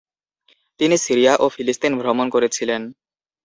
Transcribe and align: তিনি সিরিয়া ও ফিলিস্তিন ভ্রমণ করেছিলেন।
তিনি 0.79 0.95
সিরিয়া 0.97 1.33
ও 1.35 1.45
ফিলিস্তিন 1.49 1.93
ভ্রমণ 2.01 2.27
করেছিলেন। 2.29 2.81